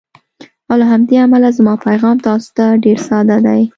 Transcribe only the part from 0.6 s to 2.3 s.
او له همدې امله زما پیغام